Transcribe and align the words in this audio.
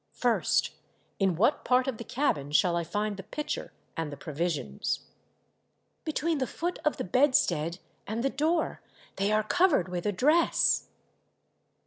First, 0.15 0.71
in 1.19 1.35
what 1.35 1.63
part 1.63 1.87
of 1.87 1.97
the 1.97 2.03
cabin 2.03 2.51
shall 2.51 2.75
I 2.75 2.83
lind 2.91 3.17
the 3.17 3.21
pitcher 3.21 3.71
and 3.95 4.11
the 4.11 4.17
provisions?" 4.17 5.01
"Between 6.05 6.39
the 6.39 6.47
foot 6.47 6.79
of 6.83 6.97
the 6.97 7.03
bedstead 7.03 7.77
and 8.07 8.23
the 8.23 8.31
door. 8.31 8.81
They 9.17 9.31
are 9.31 9.43
covered 9.43 9.89
with 9.89 10.07
a 10.07 10.11
dress." 10.11 10.87